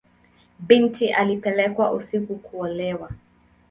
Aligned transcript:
Binti 0.59 1.09
alipelekwa 1.13 1.91
usiku 1.91 2.35
kuolewa. 2.35 3.11